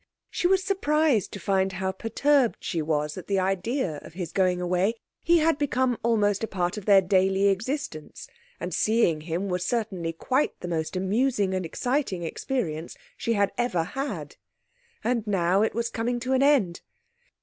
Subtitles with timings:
[0.31, 4.59] She was surprised to find how perturbed she was at the idea of his going
[4.59, 4.95] away.
[5.23, 8.27] He had become almost a part of their daily existence,
[8.59, 13.83] and seeing him was certainly quite the most amusing and exciting experience she had ever
[13.83, 14.37] had.
[15.03, 16.81] And now it was coming to an end.